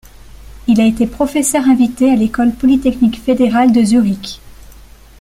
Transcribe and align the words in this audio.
Il 0.65 0.81
a 0.81 0.85
été 0.87 1.05
professeur 1.05 1.63
invité 1.69 2.09
à 2.11 2.15
l'École 2.15 2.53
polytechnique 2.55 3.21
fédérale 3.21 3.71
de 3.71 3.83
Zurich. 3.83 4.41